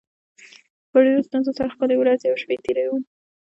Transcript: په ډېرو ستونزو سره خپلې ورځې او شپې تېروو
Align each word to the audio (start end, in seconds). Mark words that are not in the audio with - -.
په 0.91 0.97
ډېرو 1.05 1.25
ستونزو 1.27 1.51
سره 1.57 1.73
خپلې 1.75 1.95
ورځې 1.97 2.25
او 2.29 2.37
شپې 2.41 2.55
تېروو 2.63 2.97